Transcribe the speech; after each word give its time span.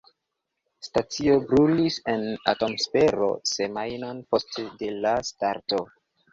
Stacio 0.87 1.35
brulis 1.51 1.99
en 2.15 2.25
atmosfero 2.55 3.29
semajnon 3.53 4.25
post 4.33 4.61
de 4.83 4.93
la 5.07 5.17
starto. 5.33 5.87